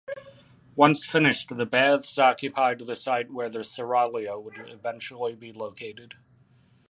[0.75, 6.15] Once finished the baths occupied the site where the seraglio would eventually be located.